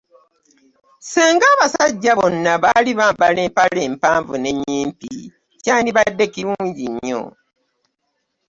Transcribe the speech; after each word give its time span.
Senga 1.11 1.45
abasajja 1.53 2.11
bonna 2.19 2.53
bali 2.63 2.91
bembala 2.99 3.39
empale 3.47 3.79
empanvu 3.89 4.33
ne 4.39 4.51
nnyimpi 4.53 5.11
kyandibaadde 5.61 6.25
kirungi 6.33 6.85
nnyo. 6.91 7.21